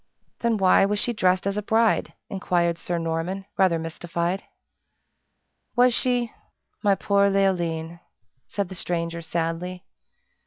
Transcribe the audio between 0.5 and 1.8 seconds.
why was she dressed as a